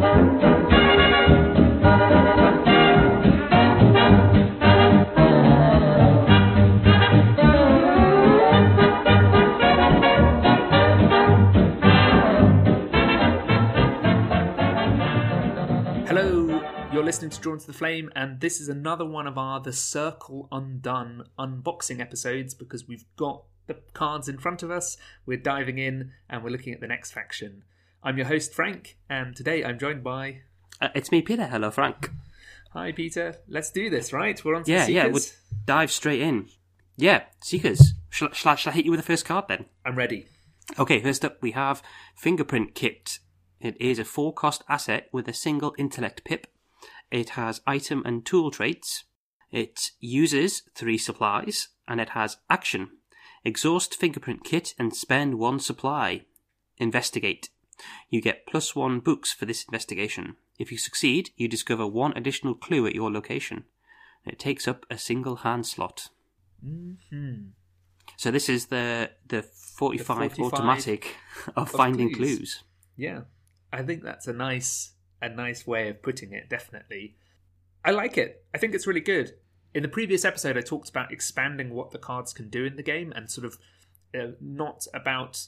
Hello, 0.00 0.08
you're 16.90 17.04
listening 17.04 17.28
to 17.28 17.38
Drawn 17.38 17.58
to 17.58 17.66
the 17.66 17.74
Flame, 17.74 18.10
and 18.16 18.40
this 18.40 18.58
is 18.58 18.70
another 18.70 19.04
one 19.04 19.26
of 19.26 19.36
our 19.36 19.60
The 19.60 19.74
Circle 19.74 20.48
Undone 20.50 21.24
unboxing 21.38 22.00
episodes 22.00 22.54
because 22.54 22.88
we've 22.88 23.04
got 23.16 23.42
the 23.66 23.74
cards 23.92 24.30
in 24.30 24.38
front 24.38 24.62
of 24.62 24.70
us, 24.70 24.96
we're 25.26 25.36
diving 25.36 25.76
in, 25.76 26.12
and 26.30 26.42
we're 26.42 26.48
looking 26.48 26.72
at 26.72 26.80
the 26.80 26.88
next 26.88 27.12
faction. 27.12 27.64
I'm 28.02 28.16
your 28.16 28.26
host, 28.26 28.54
Frank, 28.54 28.96
and 29.10 29.36
today 29.36 29.62
I'm 29.62 29.78
joined 29.78 30.02
by. 30.02 30.40
Uh, 30.80 30.88
it's 30.94 31.12
me, 31.12 31.20
Peter. 31.20 31.46
Hello, 31.46 31.70
Frank. 31.70 32.10
Hi, 32.72 32.92
Peter. 32.92 33.36
Let's 33.46 33.70
do 33.70 33.90
this, 33.90 34.10
right? 34.12 34.42
We're 34.42 34.54
on 34.54 34.64
to 34.64 34.72
Yeah, 34.72 34.86
the 34.86 34.92
yeah, 34.92 35.06
we'll 35.08 35.22
dive 35.66 35.90
straight 35.90 36.22
in. 36.22 36.48
Yeah, 36.96 37.24
Seekers. 37.42 37.92
Shall, 38.08 38.32
shall, 38.32 38.56
shall 38.56 38.72
I 38.72 38.76
hit 38.76 38.86
you 38.86 38.90
with 38.90 39.00
the 39.00 39.06
first 39.06 39.26
card 39.26 39.46
then? 39.48 39.66
I'm 39.84 39.96
ready. 39.96 40.26
Okay, 40.78 41.02
first 41.02 41.24
up 41.26 41.42
we 41.42 41.50
have 41.50 41.82
Fingerprint 42.16 42.74
Kit. 42.74 43.18
It 43.60 43.78
is 43.78 43.98
a 43.98 44.04
four 44.04 44.32
cost 44.32 44.64
asset 44.66 45.08
with 45.12 45.28
a 45.28 45.34
single 45.34 45.74
intellect 45.76 46.24
pip. 46.24 46.46
It 47.10 47.30
has 47.30 47.60
item 47.66 48.02
and 48.06 48.24
tool 48.24 48.50
traits. 48.50 49.04
It 49.50 49.90
uses 50.00 50.62
three 50.74 50.96
supplies, 50.96 51.68
and 51.86 52.00
it 52.00 52.10
has 52.10 52.38
action. 52.48 52.92
Exhaust 53.44 53.94
Fingerprint 53.94 54.44
Kit 54.44 54.74
and 54.78 54.94
spend 54.96 55.38
one 55.38 55.58
supply. 55.58 56.22
Investigate. 56.78 57.50
You 58.08 58.20
get 58.20 58.46
plus 58.46 58.74
one 58.74 59.00
books 59.00 59.32
for 59.32 59.46
this 59.46 59.64
investigation. 59.64 60.36
If 60.58 60.70
you 60.70 60.78
succeed, 60.78 61.30
you 61.36 61.48
discover 61.48 61.86
one 61.86 62.12
additional 62.16 62.54
clue 62.54 62.86
at 62.86 62.94
your 62.94 63.10
location. 63.10 63.64
It 64.26 64.38
takes 64.38 64.68
up 64.68 64.84
a 64.90 64.98
single 64.98 65.36
hand 65.36 65.66
slot. 65.66 66.08
hmm 66.62 67.48
So 68.16 68.30
this 68.30 68.48
is 68.48 68.66
the 68.66 69.10
the 69.26 69.42
45, 69.42 70.06
45 70.06 70.52
automatic 70.52 71.16
of, 71.56 71.70
finding 71.70 72.12
clues. 72.12 72.36
clues. 72.36 72.64
Yeah, 72.96 73.20
I 73.72 73.82
think 73.82 74.02
that's 74.02 74.26
a 74.26 74.32
nice 74.32 74.92
a 75.22 75.28
nice 75.28 75.66
way 75.66 75.88
of 75.88 76.02
putting 76.02 76.32
it. 76.32 76.50
Definitely, 76.50 77.16
I 77.84 77.92
like 77.92 78.18
it. 78.18 78.44
I 78.54 78.58
think 78.58 78.74
it's 78.74 78.86
really 78.86 79.00
good. 79.00 79.32
In 79.72 79.82
the 79.82 79.88
previous 79.88 80.24
episode, 80.24 80.58
I 80.58 80.62
talked 80.62 80.90
about 80.90 81.12
expanding 81.12 81.70
what 81.70 81.92
the 81.92 81.98
cards 81.98 82.32
can 82.32 82.50
do 82.50 82.64
in 82.64 82.76
the 82.76 82.82
game, 82.82 83.12
and 83.16 83.30
sort 83.30 83.46
of 83.46 83.56
uh, 84.14 84.32
not 84.40 84.86
about 84.92 85.46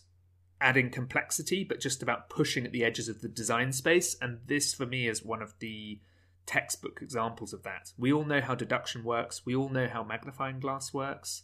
adding 0.63 0.91
complexity, 0.91 1.65
but 1.65 1.81
just 1.81 2.03
about 2.03 2.31
pushing 2.31 2.65
at 2.65 2.73
the 2.73 2.85
edges 2.85 3.09
of 3.09 3.21
the 3.21 3.29
design 3.29 3.73
space. 3.73 4.17
And 4.21 4.39
this, 4.47 4.73
for 4.73 4.87
me, 4.87 5.09
is 5.09 5.25
one 5.25 5.43
of 5.43 5.55
the 5.59 6.01
textbook 6.47 7.01
examples 7.03 7.53
of 7.53 7.63
that. 7.65 7.93
We 7.99 8.13
all 8.13 8.25
know 8.25 8.41
how 8.41 8.55
deduction 8.55 9.05
works. 9.05 9.45
We 9.45 9.55
all 9.55 9.69
know 9.69 9.89
how 9.89 10.03
magnifying 10.03 10.61
glass 10.61 10.95
works. 10.95 11.43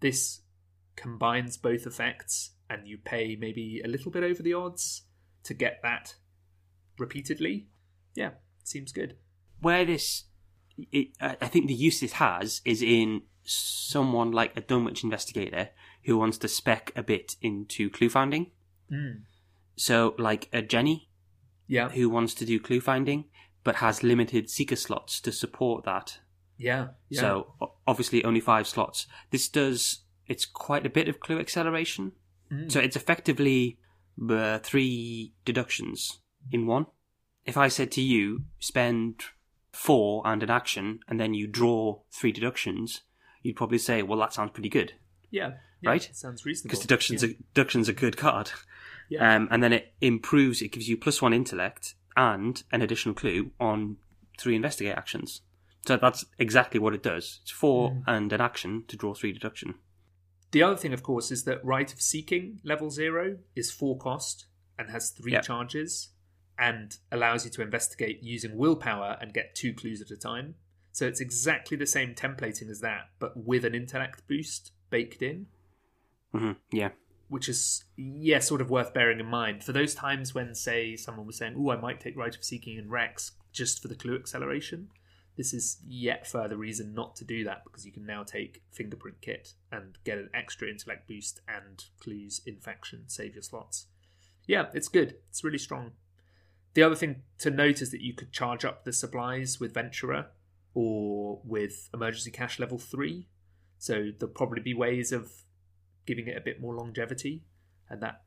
This 0.00 0.42
combines 0.96 1.56
both 1.56 1.86
effects, 1.86 2.52
and 2.68 2.86
you 2.86 2.98
pay 2.98 3.36
maybe 3.38 3.80
a 3.84 3.88
little 3.88 4.10
bit 4.10 4.22
over 4.22 4.42
the 4.42 4.54
odds 4.54 5.02
to 5.44 5.54
get 5.54 5.80
that 5.82 6.16
repeatedly. 6.98 7.68
Yeah, 8.14 8.30
seems 8.64 8.92
good. 8.92 9.16
Where 9.60 9.84
this, 9.84 10.24
it, 10.92 11.08
I 11.20 11.46
think 11.46 11.66
the 11.66 11.74
use 11.74 12.00
this 12.00 12.12
has 12.12 12.60
is 12.64 12.82
in 12.82 13.22
someone 13.44 14.30
like 14.30 14.56
a 14.56 14.60
Dunwich 14.60 15.02
investigator 15.02 15.70
who 16.04 16.18
wants 16.18 16.38
to 16.38 16.48
spec 16.48 16.92
a 16.94 17.02
bit 17.02 17.36
into 17.40 17.90
clue 17.90 18.08
finding. 18.08 18.50
Mm. 18.92 19.22
So, 19.76 20.14
like 20.18 20.48
a 20.52 20.62
Jenny 20.62 21.08
Yeah, 21.66 21.88
who 21.90 22.08
wants 22.08 22.34
to 22.34 22.44
do 22.44 22.58
clue 22.60 22.80
finding 22.80 23.24
but 23.64 23.76
has 23.76 24.02
limited 24.02 24.48
seeker 24.48 24.76
slots 24.76 25.20
to 25.20 25.30
support 25.32 25.84
that. 25.84 26.20
yeah, 26.56 26.88
yeah. 27.10 27.20
So, 27.20 27.54
obviously, 27.86 28.24
only 28.24 28.40
five 28.40 28.66
slots. 28.66 29.06
This 29.30 29.48
does, 29.48 30.00
it's 30.26 30.46
quite 30.46 30.86
a 30.86 30.90
bit 30.90 31.08
of 31.08 31.20
clue 31.20 31.38
acceleration. 31.38 32.12
Mm. 32.50 32.72
So, 32.72 32.80
it's 32.80 32.96
effectively 32.96 33.78
uh, 34.30 34.58
three 34.60 35.34
deductions 35.44 36.20
in 36.50 36.66
one. 36.66 36.86
If 37.44 37.56
I 37.56 37.68
said 37.68 37.90
to 37.92 38.00
you, 38.00 38.44
spend 38.58 39.22
four 39.72 40.22
and 40.26 40.42
an 40.42 40.50
action, 40.50 41.00
and 41.06 41.20
then 41.20 41.34
you 41.34 41.46
draw 41.46 42.00
three 42.10 42.32
deductions, 42.32 43.02
you'd 43.42 43.56
probably 43.56 43.78
say, 43.78 44.02
well, 44.02 44.18
that 44.20 44.32
sounds 44.32 44.52
pretty 44.52 44.68
good. 44.70 44.94
yeah, 45.30 45.52
yeah, 45.80 45.90
right? 45.90 46.10
Sounds 46.12 46.44
reasonable. 46.44 46.70
Because 46.70 46.80
deduction's, 46.80 47.22
yeah. 47.22 47.30
a, 47.30 47.34
deduction's 47.54 47.88
a 47.88 47.92
good 47.92 48.16
card. 48.16 48.50
Yeah. 49.08 49.34
Um, 49.36 49.48
and 49.50 49.62
then 49.62 49.72
it 49.72 49.92
improves, 50.00 50.60
it 50.60 50.72
gives 50.72 50.88
you 50.88 50.96
plus 50.96 51.22
one 51.22 51.32
intellect 51.32 51.94
and 52.16 52.62
an 52.72 52.82
additional 52.82 53.14
clue 53.14 53.52
on 53.58 53.96
three 54.38 54.54
investigate 54.56 54.96
actions. 54.96 55.42
So 55.86 55.96
that's 55.96 56.24
exactly 56.38 56.78
what 56.78 56.92
it 56.94 57.02
does. 57.02 57.40
It's 57.42 57.50
four 57.50 57.90
Mm. 57.90 58.02
and 58.06 58.32
an 58.32 58.40
action 58.40 58.84
to 58.88 58.96
draw 58.96 59.14
three 59.14 59.32
deduction. 59.32 59.74
The 60.50 60.62
other 60.62 60.76
thing, 60.76 60.92
of 60.92 61.02
course, 61.02 61.30
is 61.30 61.44
that 61.44 61.64
Rite 61.64 61.92
of 61.92 62.00
Seeking 62.00 62.60
level 62.64 62.90
zero 62.90 63.38
is 63.54 63.70
four 63.70 63.96
cost 63.98 64.46
and 64.78 64.90
has 64.90 65.10
three 65.10 65.32
Yep. 65.32 65.44
charges 65.44 66.10
and 66.58 66.96
allows 67.12 67.44
you 67.44 67.50
to 67.52 67.62
investigate 67.62 68.22
using 68.22 68.56
willpower 68.56 69.16
and 69.20 69.32
get 69.32 69.54
two 69.54 69.72
clues 69.72 70.00
at 70.02 70.10
a 70.10 70.16
time. 70.16 70.56
So 70.92 71.06
it's 71.06 71.20
exactly 71.20 71.76
the 71.76 71.86
same 71.86 72.14
templating 72.14 72.68
as 72.68 72.80
that, 72.80 73.10
but 73.18 73.36
with 73.36 73.64
an 73.64 73.74
intellect 73.74 74.26
boost 74.26 74.72
baked 74.90 75.22
in, 75.22 75.46
hmm 76.32 76.52
Yeah. 76.70 76.90
which 77.28 77.48
is, 77.48 77.84
yeah, 77.96 78.38
sort 78.38 78.60
of 78.60 78.70
worth 78.70 78.94
bearing 78.94 79.20
in 79.20 79.26
mind. 79.26 79.62
For 79.64 79.72
those 79.72 79.94
times 79.94 80.34
when, 80.34 80.54
say, 80.54 80.96
someone 80.96 81.26
was 81.26 81.36
saying, 81.36 81.54
oh, 81.58 81.70
I 81.70 81.76
might 81.76 82.00
take 82.00 82.16
Rite 82.16 82.36
of 82.36 82.44
Seeking 82.44 82.78
and 82.78 82.90
Rex 82.90 83.32
just 83.52 83.82
for 83.82 83.88
the 83.88 83.94
clue 83.94 84.16
acceleration, 84.16 84.88
this 85.38 85.54
is 85.54 85.78
yet 85.86 86.26
further 86.26 86.56
reason 86.56 86.94
not 86.94 87.14
to 87.16 87.24
do 87.24 87.44
that 87.44 87.62
because 87.64 87.86
you 87.86 87.92
can 87.92 88.04
now 88.04 88.24
take 88.24 88.62
fingerprint 88.72 89.20
kit 89.20 89.54
and 89.70 89.96
get 90.04 90.18
an 90.18 90.28
extra 90.34 90.68
intellect 90.68 91.06
boost 91.06 91.40
and 91.46 91.84
clues 92.00 92.40
infection 92.44 93.04
save 93.06 93.34
your 93.34 93.42
slots. 93.42 93.86
Yeah 94.46 94.66
it's 94.74 94.88
good. 94.88 95.14
It's 95.30 95.44
really 95.44 95.58
strong. 95.58 95.92
The 96.74 96.82
other 96.82 96.96
thing 96.96 97.22
to 97.38 97.50
note 97.50 97.80
is 97.80 97.92
that 97.92 98.00
you 98.00 98.14
could 98.14 98.32
charge 98.32 98.64
up 98.64 98.84
the 98.84 98.92
supplies 98.92 99.60
with 99.60 99.72
venturer 99.74 100.26
or 100.74 101.40
with 101.44 101.88
emergency 101.94 102.32
cash 102.32 102.58
level 102.58 102.78
3 102.78 103.28
so 103.78 104.10
there'll 104.18 104.34
probably 104.34 104.60
be 104.60 104.74
ways 104.74 105.12
of 105.12 105.30
giving 106.08 106.26
it 106.26 106.36
a 106.36 106.40
bit 106.40 106.60
more 106.60 106.74
longevity 106.74 107.44
and 107.88 108.02
that 108.02 108.22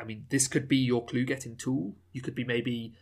i 0.00 0.04
mean 0.04 0.24
this 0.30 0.48
could 0.48 0.66
be 0.66 0.78
your 0.78 1.04
clue 1.04 1.24
getting 1.24 1.54
tool 1.54 1.94
you 2.12 2.20
could 2.20 2.34
be 2.34 2.44
maybe 2.44 2.94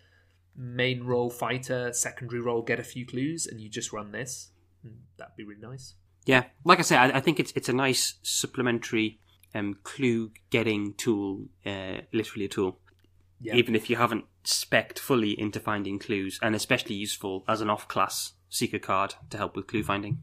main 0.57 1.05
role 1.05 1.31
fighter, 1.31 1.93
secondary 1.93 2.41
role 2.41 2.63
get 2.63 2.81
a 2.81 2.85
few 2.85 3.07
clues, 3.07 3.47
and 3.47 3.61
you 3.61 3.69
just 3.69 3.93
run 3.93 4.13
this. 4.13 4.51
And 4.83 4.99
that'd 5.17 5.37
be 5.37 5.45
really 5.45 5.61
nice. 5.61 5.95
Yeah. 6.25 6.45
Like 6.65 6.79
I 6.79 6.83
say, 6.83 6.97
I, 6.97 7.19
I 7.19 7.21
think 7.21 7.39
it's 7.39 7.53
it's 7.55 7.69
a 7.69 7.73
nice 7.73 8.15
supplementary 8.23 9.21
um, 9.55 9.79
clue 9.83 10.33
getting 10.51 10.95
tool, 10.95 11.47
uh, 11.65 11.99
literally 12.13 12.47
a 12.47 12.49
tool. 12.49 12.79
Yeah. 13.41 13.55
Even 13.55 13.75
if 13.75 13.91
you 13.91 13.97
haven't 13.97 14.25
specced 14.45 14.99
fully 14.99 15.39
into 15.39 15.61
finding 15.61 15.99
clues, 15.99 16.39
and 16.43 16.55
especially 16.55 16.97
useful 16.97 17.45
as 17.47 17.61
an 17.61 17.69
off 17.69 17.87
class 17.87 18.33
seeker 18.49 18.79
card 18.79 19.15
to 19.31 19.37
help 19.37 19.57
with 19.57 19.67
clue 19.67 19.83
finding. 19.83 20.19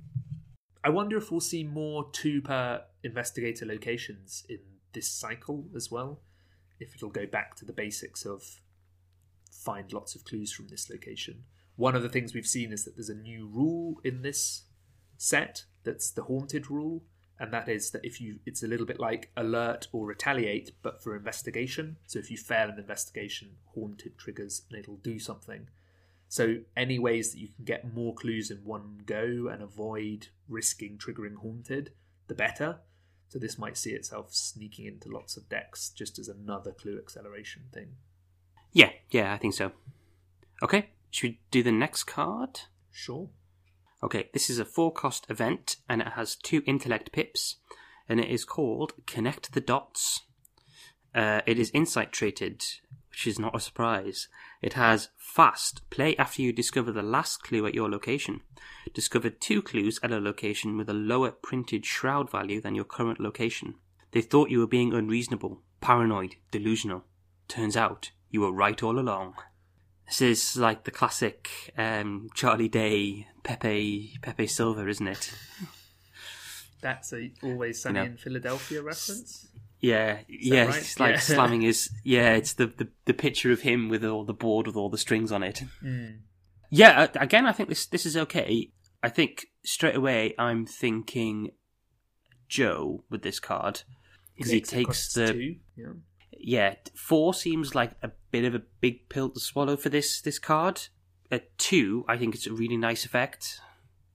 I 0.84 0.90
wonder 0.90 1.18
if 1.18 1.32
we'll 1.32 1.40
see 1.40 1.64
more 1.64 2.10
two 2.12 2.42
per 2.42 2.84
investigator 3.04 3.66
locations 3.66 4.44
in 4.50 4.60
this 4.94 5.10
cycle 5.10 5.66
as 5.76 5.92
well. 5.92 6.22
If 6.80 6.96
it'll 6.96 7.10
go 7.10 7.26
back 7.26 7.56
to 7.58 7.66
the 7.66 7.74
basics 7.74 8.26
of 8.26 8.44
find 9.64 9.94
lots 9.94 10.16
of 10.16 10.26
clues 10.26 10.52
from 10.52 10.68
this 10.68 10.90
location. 10.90 11.44
One 11.76 11.96
of 11.96 12.04
the 12.04 12.10
things 12.10 12.34
we've 12.34 12.46
seen 12.46 12.72
is 12.72 12.84
that 12.86 12.96
there's 12.96 13.10
a 13.10 13.16
new 13.16 13.48
rule 13.48 14.00
in 14.04 14.22
this 14.22 14.64
set 15.18 15.64
that's 15.84 16.12
the 16.12 16.24
haunted 16.24 16.70
rule, 16.70 17.04
and 17.40 17.52
that 17.54 17.70
is 17.70 17.92
that 17.92 18.06
if 18.06 18.22
you 18.22 18.40
it's 18.46 18.64
a 18.64 18.68
little 18.68 18.86
bit 18.86 19.00
like 19.00 19.32
alert 19.36 19.88
or 19.92 20.06
retaliate, 20.06 20.72
but 20.82 21.02
for 21.02 21.16
investigation. 21.16 21.98
So 22.08 22.20
if 22.20 22.30
you 22.30 22.38
fail 22.38 22.70
an 22.70 22.80
investigation, 22.80 23.58
haunted 23.74 24.18
triggers 24.18 24.64
and 24.70 24.80
it'll 24.80 24.98
do 24.98 25.18
something. 25.20 25.68
So 26.28 26.58
any 26.76 27.00
ways 27.00 27.32
that 27.32 27.40
you 27.40 27.50
can 27.56 27.66
get 27.66 27.94
more 27.94 28.14
clues 28.14 28.50
in 28.50 28.58
one 28.64 29.02
go 29.06 29.50
and 29.52 29.62
avoid 29.62 30.28
risking 30.48 30.98
triggering 30.98 31.36
haunted, 31.36 31.92
the 32.28 32.36
better. 32.36 32.80
So 33.34 33.40
this 33.40 33.58
might 33.58 33.78
see 33.78 33.94
itself 33.94 34.32
sneaking 34.32 34.86
into 34.86 35.10
lots 35.10 35.38
of 35.38 35.50
decks 35.50 35.90
just 35.90 36.20
as 36.20 36.28
another 36.28 36.72
clue 36.72 37.00
acceleration 37.00 37.64
thing. 37.74 37.96
Yeah, 38.72 38.92
yeah, 39.10 39.34
I 39.34 39.38
think 39.38 39.56
so. 39.56 39.72
Okay, 40.62 40.90
should 41.10 41.32
we 41.32 41.40
do 41.50 41.64
the 41.64 41.72
next 41.72 42.04
card? 42.04 42.60
Sure. 42.92 43.30
Okay, 44.04 44.30
this 44.34 44.52
is 44.52 44.60
a 44.60 44.66
four 44.66 44.94
cost 44.94 45.26
event 45.32 45.78
and 45.90 46.00
it 46.00 46.10
has 46.10 46.36
two 46.36 46.62
intellect 46.68 47.12
pips 47.12 47.56
and 48.08 48.20
it 48.20 48.30
is 48.30 48.46
called 48.46 48.94
Connect 49.08 49.54
the 49.54 49.62
Dots. 49.62 50.22
Uh, 51.16 51.42
it 51.48 51.58
is 51.58 51.72
insight 51.74 52.12
treated, 52.12 52.64
which 53.10 53.26
is 53.26 53.40
not 53.40 53.56
a 53.56 53.60
surprise. 53.60 54.28
It 54.64 54.74
has 54.74 55.10
fast, 55.18 55.82
play 55.90 56.16
after 56.16 56.42
you 56.42 56.54
discover 56.54 56.94
the 56.94 57.04
last 57.04 57.44
clue 57.44 57.68
at 57.68 57.76
your 57.76 57.90
location. 57.90 58.40
Discover 58.94 59.32
two 59.32 59.62
clues 59.62 60.00
at 60.02 60.12
a 60.14 60.22
location 60.22 60.78
with 60.78 60.90
a 60.90 60.94
lower 60.94 61.32
printed 61.32 61.86
shroud 61.86 62.32
value 62.32 62.62
than 62.62 62.74
your 62.74 62.86
current 62.86 63.20
location. 63.20 63.76
They 64.14 64.22
thought 64.22 64.50
you 64.50 64.60
were 64.60 64.68
being 64.68 64.94
unreasonable, 64.94 65.62
paranoid, 65.82 66.38
delusional. 66.50 67.04
Turns 67.50 67.76
out 67.76 68.12
you 68.30 68.40
were 68.40 68.54
right 68.54 68.82
all 68.82 68.98
along. 68.98 69.36
This 70.08 70.22
is 70.22 70.56
like 70.56 70.86
the 70.86 70.92
classic 70.92 71.74
um, 71.78 72.30
Charlie 72.34 72.70
Day, 72.70 73.28
Pepe, 73.44 74.14
Pepe 74.22 74.48
Silva, 74.48 74.88
isn't 74.88 75.08
it? 75.08 75.34
That's 76.82 77.12
a 77.12 77.34
always 77.44 77.82
sunny 77.82 78.00
know. 78.00 78.06
in 78.06 78.18
Philadelphia 78.18 78.82
reference. 78.82 79.50
Yeah, 79.84 80.20
yeah. 80.30 80.68
right? 80.68 80.78
It's 80.78 80.98
like 80.98 81.16
Yeah. 81.16 81.20
slamming 81.36 81.62
his. 81.62 81.90
Yeah, 82.06 82.36
it's 82.36 82.54
the, 82.54 82.68
the 82.68 82.88
the 83.04 83.14
picture 83.14 83.52
of 83.52 83.62
him 83.62 83.90
with 83.90 84.06
all 84.06 84.24
the 84.24 84.34
board 84.34 84.66
with 84.66 84.78
all 84.78 84.90
the 84.90 84.98
strings 84.98 85.30
on 85.30 85.44
it. 85.44 85.62
Mm. 85.84 86.20
Yeah, 86.70 87.02
uh, 87.02 87.08
again, 87.20 87.46
I 87.46 87.52
think 87.52 87.68
this 87.68 87.86
this 87.88 88.06
is 88.06 88.16
okay. 88.16 88.72
I 89.04 89.10
think 89.10 89.48
straight 89.66 89.96
away 89.96 90.36
I'm 90.40 90.66
thinking 90.66 91.52
Joe 92.48 93.04
with 93.10 93.24
this 93.24 93.42
card 93.42 93.82
because 94.38 94.54
he 94.54 94.62
takes 94.62 95.14
the. 95.14 95.58
Yeah. 95.76 95.86
yeah 96.32 96.76
four 96.96 97.34
seems 97.34 97.76
like 97.76 97.92
a 98.02 98.12
bit 98.32 98.46
of 98.46 98.56
a 98.56 98.62
big 98.80 99.10
pill 99.10 99.32
to 99.32 99.40
swallow 99.42 99.76
for 99.76 99.90
this 99.90 100.22
this 100.22 100.40
card. 100.40 100.80
At 101.30 101.58
two, 101.58 102.06
I 102.08 102.16
think 102.16 102.36
it's 102.36 102.48
a 102.48 102.54
really 102.54 102.78
nice 102.78 103.04
effect. 103.04 103.60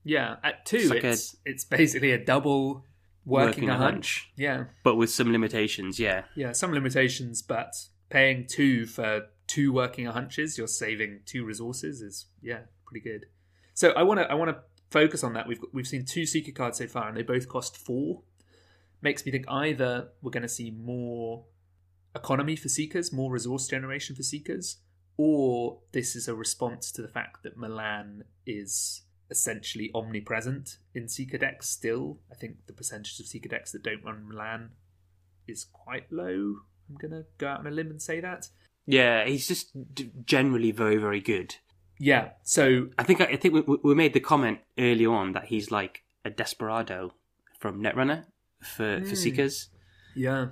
Yeah, 0.03 0.37
at 0.43 0.65
two, 0.65 0.77
It's 0.77 0.85
it's 0.85 0.93
like 0.95 1.43
it's, 1.45 1.65
basically 1.65 2.11
a 2.11 2.17
double 2.17 2.85
working, 3.25 3.47
Working 3.65 3.69
a 3.69 3.73
a 3.73 3.77
hunch. 3.77 3.93
hunch. 3.93 4.31
Yeah, 4.35 4.65
but 4.83 4.95
with 4.95 5.09
some 5.09 5.31
limitations. 5.31 5.99
Yeah, 5.99 6.23
yeah, 6.35 6.51
some 6.51 6.73
limitations, 6.73 7.41
but 7.41 7.73
paying 8.09 8.45
two 8.47 8.85
for 8.85 9.27
two 9.47 9.71
working 9.73 10.07
a 10.07 10.11
hunches, 10.11 10.57
you're 10.57 10.67
saving 10.67 11.21
two 11.25 11.43
resources 11.45 12.01
is 12.01 12.25
yeah, 12.41 12.59
pretty 12.85 13.03
good. 13.03 13.25
So 13.73 13.91
I 13.91 14.03
want 14.03 14.19
to 14.19 14.29
I 14.31 14.33
want 14.35 14.51
to 14.51 14.57
focus 14.89 15.23
on 15.23 15.33
that. 15.33 15.47
We've 15.47 15.59
we've 15.73 15.87
seen 15.87 16.05
two 16.05 16.25
seeker 16.25 16.51
cards 16.51 16.77
so 16.77 16.87
far, 16.87 17.07
and 17.07 17.17
they 17.17 17.23
both 17.23 17.47
cost 17.47 17.77
four. 17.77 18.21
Makes 19.01 19.25
me 19.25 19.31
think 19.31 19.45
either 19.47 20.09
we're 20.21 20.31
going 20.31 20.43
to 20.43 20.49
see 20.49 20.71
more 20.71 21.45
economy 22.15 22.55
for 22.57 22.67
seekers, 22.67 23.13
more 23.13 23.31
resource 23.31 23.67
generation 23.67 24.15
for 24.15 24.23
seekers, 24.23 24.77
or 25.15 25.79
this 25.93 26.15
is 26.15 26.27
a 26.27 26.35
response 26.35 26.91
to 26.93 27.01
the 27.01 27.07
fact 27.07 27.43
that 27.43 27.55
Milan 27.55 28.23
is 28.45 29.03
essentially 29.29 29.91
omnipresent 29.93 30.77
in 30.93 31.07
Seeker 31.07 31.37
decks 31.37 31.69
still. 31.69 32.19
I 32.31 32.35
think 32.35 32.65
the 32.67 32.73
percentage 32.73 33.19
of 33.19 33.25
Seeker 33.27 33.49
decks 33.49 33.71
that 33.71 33.83
don't 33.83 34.03
run 34.03 34.27
Milan 34.27 34.71
is 35.47 35.65
quite 35.71 36.11
low. 36.11 36.55
I'm 36.89 36.95
going 36.99 37.11
to 37.11 37.25
go 37.37 37.47
out 37.47 37.59
on 37.59 37.67
a 37.67 37.71
limb 37.71 37.89
and 37.91 38.01
say 38.01 38.19
that. 38.21 38.49
yeah. 38.85 39.25
He's 39.25 39.47
just 39.47 39.71
generally 40.25 40.71
very 40.71 40.97
very 40.97 41.19
good. 41.21 41.55
Yeah, 42.01 42.29
so 42.43 42.87
I 42.97 43.03
think 43.03 43.19
I 43.19 43.35
think 43.35 43.53
we, 43.67 43.77
we 43.83 43.93
made 43.93 44.13
the 44.13 44.21
comment 44.21 44.59
early 44.77 45.05
on 45.05 45.33
that 45.33 45.45
he's 45.45 45.69
like 45.69 46.01
a 46.23 46.29
desperado 46.29 47.13
from 47.59 47.81
Netrunner 47.83 48.23
for 48.61 49.01
for 49.01 49.15
Mm. 49.15 49.17
seekers, 49.17 49.67
yeah, 50.15 50.47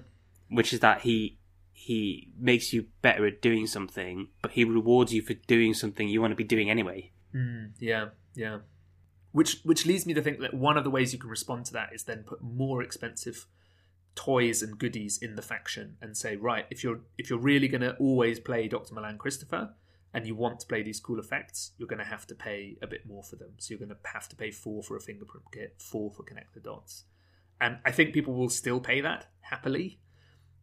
which 0.50 0.74
is 0.74 0.82
that 0.82 1.02
he 1.02 1.40
he 1.72 2.34
makes 2.38 2.74
you 2.74 2.88
better 3.02 3.26
at 3.26 3.42
doing 3.42 3.66
something, 3.66 4.28
but 4.42 4.52
he 4.52 4.66
rewards 4.66 5.14
you 5.14 5.22
for 5.22 5.36
doing 5.36 5.74
something 5.74 6.10
you 6.10 6.20
want 6.22 6.32
to 6.32 6.36
be 6.36 6.44
doing 6.44 6.70
anyway. 6.70 7.12
Mm, 7.34 7.72
yeah, 7.80 8.10
yeah. 8.38 8.60
Which 9.32 9.60
which 9.64 9.86
leads 9.86 10.06
me 10.06 10.14
to 10.14 10.22
think 10.22 10.40
that 10.40 10.54
one 10.54 10.78
of 10.78 10.84
the 10.84 10.90
ways 10.90 11.12
you 11.12 11.20
can 11.20 11.30
respond 11.30 11.66
to 11.66 11.74
that 11.74 11.90
is 11.94 12.04
then 12.04 12.24
put 12.24 12.42
more 12.42 12.82
expensive 12.82 13.48
toys 14.16 14.62
and 14.62 14.80
goodies 14.80 15.18
in 15.18 15.36
the 15.36 15.42
faction 15.42 15.98
and 16.02 16.16
say, 16.16 16.36
right, 16.36 16.66
if 16.70 16.84
you're 16.84 17.02
if 17.18 17.30
you're 17.30 17.40
really 17.40 17.68
to 17.82 17.96
always 17.98 18.40
play 18.40 18.68
Dr. 18.68 18.94
Milan 18.94 19.18
Christopher 19.18 19.72
and 20.14 20.26
you 20.26 20.36
want 20.36 20.60
to 20.62 20.68
play 20.68 20.82
these 20.84 21.00
cool 21.00 21.20
effects, 21.20 21.72
you're 21.78 21.88
to 22.00 22.06
have 22.06 22.26
to 22.28 22.36
pay 22.36 22.78
a 22.82 22.88
bit 22.88 23.06
more 23.06 23.24
for 23.24 23.36
them. 23.36 23.52
So 23.58 23.72
you're 23.72 23.80
to 23.90 23.98
have 24.14 24.30
to 24.30 24.36
pay 24.36 24.52
four 24.52 24.82
for 24.82 24.96
a 24.96 25.02
fingerprint 25.02 25.48
kit, 25.52 25.76
four 25.78 26.10
for 26.12 26.24
connect 26.24 26.54
the 26.54 26.60
dots, 26.60 27.04
and 27.60 27.80
I 27.86 27.92
think 27.92 28.14
people 28.14 28.34
will 28.34 28.50
still 28.50 28.80
pay 28.80 29.02
that 29.02 29.28
happily, 29.42 30.00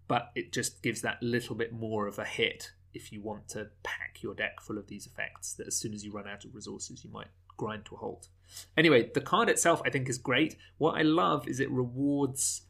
but 0.06 0.30
it 0.34 0.52
just 0.52 0.82
gives 0.82 1.02
that 1.02 1.22
little 1.22 1.56
bit 1.56 1.72
more 1.72 2.06
of 2.06 2.18
a 2.18 2.24
hit 2.24 2.72
if 2.94 3.12
you 3.12 3.20
want 3.20 3.48
to 3.48 3.68
pack 3.82 4.22
your 4.22 4.34
deck 4.34 4.60
full 4.60 4.78
of 4.78 4.86
these 4.86 5.06
effects 5.06 5.52
that 5.54 5.66
as 5.66 5.76
soon 5.76 5.92
as 5.92 6.04
you 6.04 6.12
run 6.12 6.28
out 6.28 6.44
of 6.44 6.54
resources 6.54 7.04
you 7.04 7.10
might 7.10 7.26
grind 7.56 7.84
to 7.86 7.96
a 7.96 7.98
halt. 7.98 8.28
Anyway, 8.76 9.10
the 9.14 9.20
card 9.20 9.48
itself 9.48 9.82
I 9.84 9.90
think 9.90 10.08
is 10.08 10.18
great. 10.18 10.56
What 10.78 10.96
I 10.96 11.02
love 11.02 11.48
is 11.48 11.60
it 11.60 11.70
rewards 11.70 12.62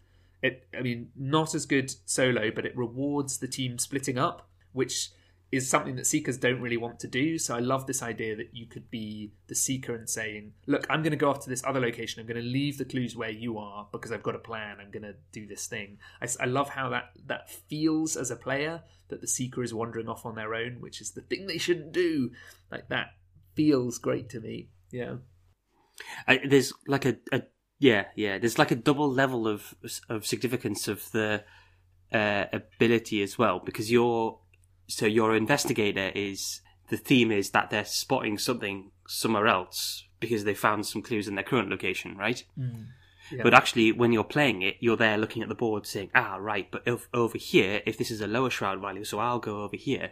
it 0.43 0.67
I 0.77 0.83
mean 0.83 1.11
not 1.17 1.55
as 1.55 1.67
good 1.67 1.95
solo, 2.07 2.51
but 2.51 2.67
it 2.67 2.77
rewards 2.77 3.39
the 3.39 3.49
team 3.49 3.79
splitting 3.79 4.19
up, 4.19 4.49
which 4.73 5.11
is 5.53 5.69
something 5.69 5.95
that 5.95 6.07
seekers 6.07 6.37
don't 6.37 6.61
really 6.61 6.77
want 6.77 6.99
to 6.99 7.07
do. 7.07 7.39
So 7.39 7.55
I 7.55 7.61
love 7.61 7.87
this 7.87 8.03
idea 8.03 8.35
that 8.37 8.49
you 8.53 8.67
could 8.67 8.91
be 8.91 9.33
the 9.47 9.55
seeker 9.55 9.95
and 9.95 10.09
saying, 10.09 10.53
"Look, 10.67 10.87
I'm 10.91 11.03
going 11.03 11.13
to 11.13 11.17
go 11.17 11.31
off 11.31 11.45
to 11.45 11.51
this 11.51 11.63
other 11.65 11.81
location. 11.81 12.21
I'm 12.21 12.27
going 12.27 12.43
to 12.43 12.49
leave 12.49 12.79
the 12.79 12.85
clues 12.85 13.17
where 13.17 13.31
you 13.31 13.59
are 13.59 13.87
because 13.93 14.11
I've 14.11 14.23
got 14.23 14.35
a 14.35 14.41
plan. 14.41 14.79
I'm 14.81 14.91
going 14.91 15.05
to 15.05 15.15
do 15.33 15.47
this 15.47 15.67
thing." 15.67 15.99
I 16.21 16.47
love 16.47 16.71
how 16.71 16.89
that 16.91 17.11
that 17.27 17.51
feels 17.51 18.17
as 18.17 18.31
a 18.31 18.37
player 18.37 18.83
that 19.09 19.21
the 19.21 19.29
seeker 19.29 19.63
is 19.63 19.73
wandering 19.73 20.09
off 20.09 20.27
on 20.27 20.35
their 20.35 20.55
own, 20.55 20.81
which 20.81 21.01
is 21.01 21.13
the 21.13 21.21
thing 21.21 21.47
they 21.47 21.59
shouldn't 21.59 21.93
do. 21.93 22.33
Like 22.71 22.89
that 22.89 23.15
feels 23.55 23.99
great 23.99 24.29
to 24.31 24.41
me. 24.41 24.69
Yeah. 24.94 25.14
I, 26.29 26.41
there's 26.49 26.73
like 26.87 27.05
a, 27.05 27.17
a 27.32 27.43
yeah 27.79 28.05
yeah 28.17 28.38
there's 28.38 28.58
like 28.58 28.70
a 28.70 28.76
double 28.76 29.11
level 29.11 29.46
of 29.46 29.75
of 30.08 30.25
significance 30.26 30.88
of 30.88 31.11
the 31.12 31.44
uh, 32.12 32.44
ability 32.52 33.23
as 33.23 33.37
well 33.38 33.61
because 33.64 33.91
your 33.91 34.38
so 34.88 35.06
your 35.06 35.35
investigator 35.37 36.11
is 36.14 36.61
the 36.91 36.96
theme 36.96 37.32
is 37.32 37.50
that 37.50 37.70
they're 37.70 37.85
spotting 37.85 38.38
something 38.38 38.91
somewhere 39.08 39.46
else 39.49 40.05
because 40.20 40.44
they 40.44 40.55
found 40.55 40.87
some 40.87 41.02
clues 41.02 41.26
in 41.29 41.35
their 41.35 41.44
current 41.44 41.70
location 41.70 42.17
right 42.17 42.44
Yeah. 43.31 43.43
but 43.43 43.55
actually 43.55 43.90
when 43.93 44.12
you're 44.12 44.25
playing 44.37 44.62
it 44.62 44.76
you're 44.81 44.97
there 44.99 45.17
looking 45.19 45.43
at 45.43 45.49
the 45.49 45.55
board 45.64 45.87
saying 45.87 46.11
ah 46.14 46.37
right 46.38 46.69
but 46.70 46.82
if, 46.87 47.08
over 47.14 47.38
here 47.38 47.81
if 47.87 47.97
this 47.99 48.11
is 48.11 48.20
a 48.20 48.26
lower 48.37 48.50
shroud 48.50 48.81
value 48.81 49.05
so 49.05 49.19
i'll 49.19 49.38
go 49.50 49.62
over 49.64 49.76
here 49.76 50.11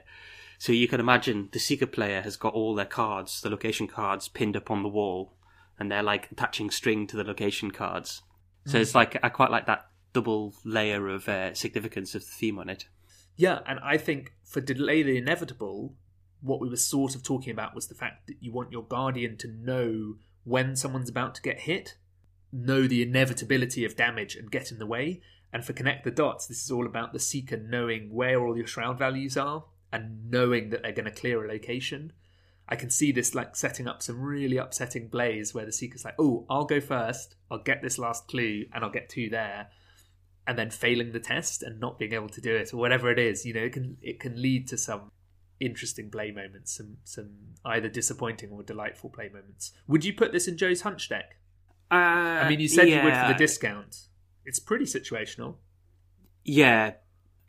so 0.63 0.73
you 0.73 0.87
can 0.87 1.01
imagine 1.01 1.49
the 1.53 1.59
seeker 1.59 1.87
player 1.87 2.23
has 2.23 2.37
got 2.37 2.55
all 2.55 2.75
their 2.75 2.85
cards 2.85 3.41
the 3.41 3.51
location 3.51 3.89
cards 3.89 4.29
pinned 4.29 4.57
up 4.57 4.71
on 4.71 4.83
the 4.83 4.89
wall 4.89 5.33
and 5.79 5.91
they're 5.91 6.03
like 6.03 6.31
attaching 6.31 6.71
string 6.71 7.07
to 7.07 7.17
the 7.17 7.25
location 7.25 7.71
cards 7.71 8.23
so 8.65 8.79
it's 8.79 8.95
like 8.95 9.19
i 9.25 9.29
quite 9.29 9.51
like 9.51 9.67
that 9.67 9.87
double 10.13 10.55
layer 10.65 11.09
of 11.09 11.29
uh, 11.29 11.53
significance 11.55 12.15
of 12.15 12.23
the 12.23 12.31
theme 12.31 12.59
on 12.59 12.69
it 12.69 12.87
Yeah, 13.37 13.61
and 13.67 13.81
I 13.81 13.97
think 13.97 14.35
for 14.45 14.61
delay 14.61 15.03
the 15.03 15.17
inevitable, 15.17 15.95
what 16.41 16.61
we 16.61 16.69
were 16.69 16.77
sort 16.77 17.15
of 17.15 17.23
talking 17.23 17.53
about 17.53 17.75
was 17.75 17.89
the 17.89 17.95
fact 17.95 18.27
that 18.27 18.37
you 18.41 18.53
want 18.53 18.73
your 18.73 18.85
guardian 18.85 19.37
to 19.39 19.49
know 19.49 20.17
when 20.45 20.77
someone's 20.77 21.09
about 21.09 21.35
to 21.37 21.43
get 21.43 21.61
hit, 21.61 21.97
know 22.53 22.87
the 22.87 23.03
inevitability 23.03 23.85
of 23.85 23.97
damage 23.97 24.37
and 24.37 24.51
get 24.51 24.71
in 24.71 24.79
the 24.79 24.87
way. 24.87 25.23
And 25.53 25.65
for 25.65 25.73
connect 25.73 26.05
the 26.05 26.11
dots, 26.11 26.47
this 26.47 26.63
is 26.63 26.71
all 26.71 26.87
about 26.87 27.13
the 27.13 27.19
seeker 27.19 27.57
knowing 27.57 28.13
where 28.13 28.41
all 28.41 28.57
your 28.57 28.67
shroud 28.67 28.99
values 28.99 29.37
are 29.37 29.65
and 29.93 30.31
knowing 30.31 30.71
that 30.71 30.83
they're 30.83 30.93
going 30.93 31.05
to 31.05 31.11
clear 31.11 31.45
a 31.45 31.49
location. 31.49 32.13
I 32.69 32.77
can 32.77 32.91
see 32.91 33.13
this 33.13 33.35
like 33.35 33.57
setting 33.57 33.87
up 33.87 34.03
some 34.03 34.21
really 34.21 34.57
upsetting 34.57 35.11
plays 35.11 35.53
where 35.53 35.67
the 35.67 35.73
seeker's 35.73 36.05
like, 36.05 36.15
"Oh, 36.19 36.47
I'll 36.49 36.65
go 36.65 36.81
first. 36.81 37.37
I'll 37.51 37.59
get 37.59 37.83
this 37.83 37.99
last 37.99 38.29
clue, 38.29 38.65
and 38.73 38.85
I'll 38.85 38.91
get 38.91 39.09
two 39.09 39.29
there." 39.29 39.69
and 40.47 40.59
then 40.59 40.71
failing 40.71 41.13
the 41.13 41.21
test 41.21 41.63
and 41.63 41.79
not 41.79 41.99
being 41.99 42.13
able 42.13 42.29
to 42.29 42.41
do 42.41 42.55
it 42.55 42.73
or 42.75 42.77
whatever 42.77 43.11
it 43.11 43.19
is 43.19 43.47
you 43.47 43.55
know 43.55 43.61
it 43.61 43.73
can 43.73 43.97
it 44.03 44.19
can 44.19 44.41
lead 44.41 44.67
to 44.67 44.77
some 44.77 45.11
interesting 45.61 46.11
play 46.11 46.31
moments 46.33 46.77
some 46.77 46.97
some 47.05 47.31
either 47.65 47.89
disappointing 47.89 48.51
or 48.51 48.63
delightful 48.63 49.09
play 49.09 49.29
moments 49.29 49.73
would 49.87 50.05
you 50.05 50.13
put 50.13 50.33
this 50.33 50.49
in 50.49 50.57
joe's 50.57 50.81
hunch 50.81 51.09
deck 51.09 51.37
uh, 51.93 51.95
i 51.95 52.49
mean 52.49 52.59
you 52.59 52.67
said 52.69 52.89
you 52.89 53.01
would 53.03 53.15
for 53.15 53.29
the 53.29 53.39
discount 53.39 54.09
it's 54.45 54.59
pretty 54.59 54.85
situational 54.85 55.57
Yeah, 56.45 56.95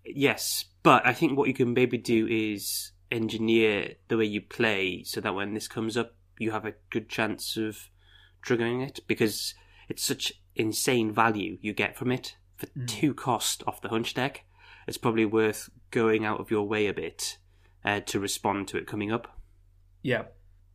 yes, 0.05 0.65
but 0.83 1.05
I 1.05 1.13
think 1.13 1.37
what 1.37 1.47
you 1.47 1.53
can 1.53 1.73
maybe 1.73 1.97
do 1.97 2.27
is 2.27 2.91
engineer 3.11 3.95
the 4.07 4.17
way 4.17 4.25
you 4.25 4.41
play 4.41 5.03
so 5.03 5.21
that 5.21 5.35
when 5.35 5.53
this 5.53 5.67
comes 5.67 5.95
up, 5.97 6.15
you 6.39 6.51
have 6.51 6.65
a 6.65 6.73
good 6.89 7.09
chance 7.09 7.57
of 7.57 7.89
triggering 8.45 8.85
it 8.85 8.99
because 9.07 9.53
it's 9.87 10.03
such 10.03 10.33
insane 10.55 11.11
value 11.11 11.57
you 11.61 11.73
get 11.73 11.95
from 11.95 12.11
it 12.11 12.35
for 12.55 12.67
two 12.85 13.13
cost 13.13 13.63
off 13.67 13.81
the 13.81 13.89
hunch 13.89 14.13
deck. 14.13 14.45
It's 14.87 14.97
probably 14.97 15.25
worth 15.25 15.69
going 15.91 16.25
out 16.25 16.39
of 16.39 16.51
your 16.51 16.67
way 16.67 16.87
a 16.87 16.93
bit 16.93 17.37
uh, 17.85 18.01
to 18.01 18.19
respond 18.19 18.67
to 18.69 18.77
it 18.77 18.87
coming 18.87 19.11
up. 19.11 19.39
yeah 20.01 20.23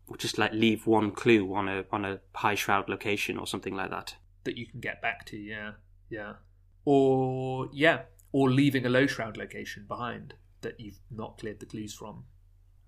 Or 0.07 0.17
just 0.17 0.39
like 0.39 0.53
leave 0.53 0.87
one 0.87 1.11
clue 1.11 1.53
on 1.55 1.69
a 1.69 1.85
on 1.93 2.05
a 2.05 2.21
high 2.35 2.55
shroud 2.55 2.89
location 2.89 3.37
or 3.37 3.47
something 3.47 3.75
like 3.75 3.91
that. 3.91 4.17
that 4.45 4.57
you 4.57 4.67
can 4.67 4.81
get 4.81 5.03
back 5.03 5.27
to 5.27 5.37
yeah 5.37 5.73
yeah 6.09 6.35
or 6.85 7.69
yeah 7.73 8.03
or 8.33 8.51
leaving 8.51 8.85
a 8.85 8.91
low 8.91 9.07
shroud 9.07 9.37
location 9.37 9.85
behind 9.87 10.35
that 10.61 10.79
you've 10.81 11.01
not 11.11 11.39
cleared 11.39 11.61
the 11.61 11.67
clues 11.67 11.95
from. 11.95 12.25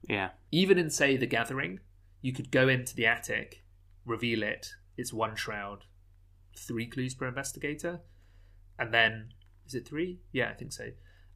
Yeah. 0.08 0.30
even 0.50 0.78
in 0.78 0.90
say 0.90 1.16
the 1.16 1.26
gathering 1.26 1.80
you 2.22 2.32
could 2.32 2.50
go 2.50 2.68
into 2.68 2.94
the 2.94 3.06
attic 3.06 3.64
reveal 4.06 4.42
it 4.42 4.72
it's 4.96 5.12
one 5.12 5.36
shroud 5.36 5.84
three 6.56 6.86
clues 6.86 7.14
per 7.14 7.28
investigator 7.28 8.00
and 8.78 8.94
then 8.94 9.28
is 9.66 9.74
it 9.74 9.86
three? 9.86 10.20
Yeah 10.32 10.50
i 10.50 10.54
think 10.54 10.72
so. 10.72 10.90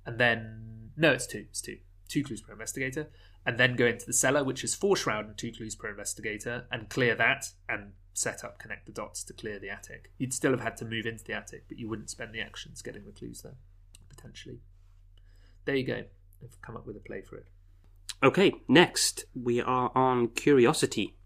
And 0.07 0.19
then 0.19 0.91
no 0.97 1.13
it's 1.13 1.27
two 1.27 1.47
it's 1.51 1.61
two 1.61 1.79
two 2.09 2.23
clues 2.23 2.41
per 2.41 2.53
investigator 2.53 3.09
and 3.47 3.59
then 3.59 3.77
go 3.77 3.87
into 3.87 4.07
the 4.07 4.13
cellar 4.13 4.43
which 4.43 4.65
is 4.65 4.75
four 4.75 4.97
shroud 4.97 5.27
and 5.27 5.37
two 5.37 5.53
clues 5.53 5.75
per 5.75 5.91
investigator 5.91 6.67
and 6.71 6.89
clear 6.89 7.15
that 7.15 7.53
and 7.69 7.93
set 8.15 8.45
up 8.45 8.59
connect 8.59 8.87
the 8.87 8.93
dots 8.93 9.25
to 9.25 9.33
clear 9.33 9.59
the 9.59 9.69
attic. 9.69 10.13
You'd 10.19 10.33
still 10.33 10.53
have 10.53 10.61
had 10.61 10.77
to 10.79 10.85
move 10.85 11.07
into 11.07 11.25
the 11.25 11.35
attic 11.35 11.65
but 11.69 11.79
you 11.79 11.89
wouldn't 11.89 12.11
spend 12.11 12.35
the 12.35 12.41
actions 12.41 12.81
getting 12.83 13.05
the 13.05 13.13
clues 13.13 13.43
there 13.43 13.57
potentially 14.25 14.59
there 15.65 15.77
you 15.77 15.87
go 15.87 16.03
i've 16.43 16.63
come 16.63 16.77
up 16.77 16.87
with 16.87 16.97
a 16.97 17.01
play 17.01 17.21
for 17.21 17.37
it 17.37 17.47
Okay, 18.25 18.55
next 18.69 19.27
we 19.35 19.61
are 19.61 19.93
on 19.95 20.29
Curiosity. 20.29 21.19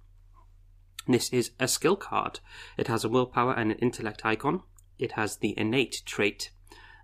This 1.06 1.28
is 1.32 1.52
a 1.60 1.68
skill 1.68 1.94
card. 1.94 2.40
It 2.76 2.88
has 2.88 3.04
a 3.04 3.08
willpower 3.08 3.52
and 3.52 3.70
an 3.70 3.78
intellect 3.78 4.22
icon. 4.24 4.62
It 4.98 5.12
has 5.12 5.36
the 5.36 5.54
innate 5.56 6.02
trait 6.06 6.50